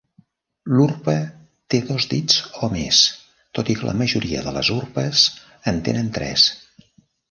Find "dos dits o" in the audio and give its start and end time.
1.91-2.71